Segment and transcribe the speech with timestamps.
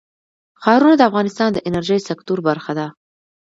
[0.61, 2.87] ښارونه د افغانستان د انرژۍ سکتور برخه ده.